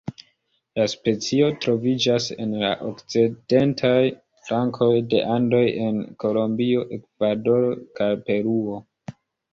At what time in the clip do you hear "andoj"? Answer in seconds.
5.37-5.63